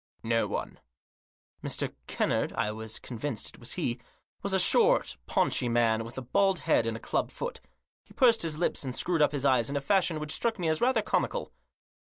No 0.23 0.47
one." 0.47 0.79
Mr. 1.63 1.93
Kennard— 2.07 2.51
I 2.53 2.71
was 2.71 2.97
convinced 2.97 3.49
it 3.53 3.59
was 3.59 3.73
he— 3.73 4.01
was 4.41 4.51
a 4.51 4.59
short, 4.59 5.15
paunchy 5.27 5.69
man, 5.69 6.03
with 6.03 6.17
a 6.17 6.23
bald 6.23 6.61
head 6.61 6.87
and 6.87 6.97
a 6.97 6.99
club 6.99 7.29
foot. 7.29 7.61
He 8.03 8.15
pursed 8.15 8.41
his 8.41 8.57
lips 8.57 8.83
and 8.83 8.95
screwed 8.95 9.21
up 9.21 9.31
his 9.31 9.45
eyes 9.45 9.69
in 9.69 9.75
a 9.75 9.79
fashion 9.79 10.19
which 10.19 10.31
struck 10.31 10.57
me 10.57 10.69
as 10.69 10.81
rather 10.81 11.03
comical. 11.03 11.51